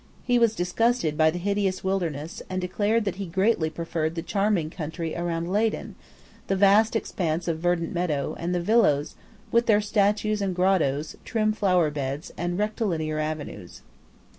He 0.23 0.39
was 0.39 0.55
disgusted 0.55 1.15
by 1.15 1.29
the 1.29 1.37
hideous 1.37 1.83
wilderness, 1.83 2.41
and 2.49 2.59
declared 2.59 3.05
that 3.05 3.17
he 3.17 3.27
greatly 3.27 3.69
preferred 3.69 4.15
the 4.15 4.23
charming 4.23 4.71
country 4.71 5.13
round 5.15 5.53
Leyden, 5.53 5.93
the 6.47 6.55
vast 6.55 6.95
expanse 6.95 7.47
of 7.47 7.59
verdant 7.59 7.93
meadow, 7.93 8.35
and 8.39 8.55
the 8.55 8.61
villas 8.61 9.13
with 9.51 9.67
their 9.67 9.79
statues 9.79 10.41
and 10.41 10.55
grottoes, 10.55 11.17
trim 11.23 11.51
flower 11.53 11.91
beds, 11.91 12.33
and 12.35 12.57
rectilinear 12.57 13.19
avenues. 13.19 13.83